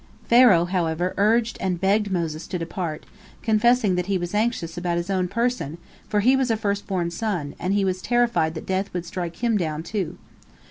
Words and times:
Pharaoh, 0.27 0.65
however, 0.65 1.13
urged 1.15 1.59
and 1.61 1.79
begged 1.79 2.09
Moses 2.11 2.47
to 2.47 2.57
depart, 2.57 3.05
confessing 3.43 3.93
that 3.93 4.07
he 4.07 4.17
was 4.17 4.33
anxious 4.33 4.75
about 4.75 4.97
his 4.97 5.11
own 5.11 5.27
person, 5.27 5.77
for 6.07 6.21
he 6.21 6.35
was 6.35 6.49
a 6.49 6.57
first 6.57 6.87
born 6.87 7.11
son, 7.11 7.53
and 7.59 7.75
he 7.75 7.85
was 7.85 8.01
terrified 8.01 8.55
that 8.55 8.65
death 8.65 8.91
would 8.95 9.05
strike 9.05 9.43
him 9.43 9.57
down, 9.57 9.83
too. 9.83 10.17